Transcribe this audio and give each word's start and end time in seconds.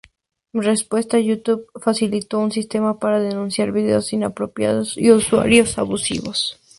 En 0.53 0.63
respuesta, 0.63 1.19
YouTube 1.19 1.67
facilitó 1.79 2.39
un 2.39 2.51
sistema 2.51 2.97
para 2.97 3.19
denunciar 3.19 3.71
videos 3.71 4.11
inapropiados 4.13 4.97
y 4.97 5.11
usuarios 5.11 5.77
abusivos. 5.77 6.59